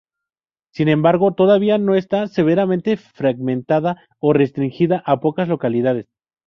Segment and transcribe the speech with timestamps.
[0.73, 6.07] Sin embargo todavía no está severamente fragmentada o restringida a pocas localidades.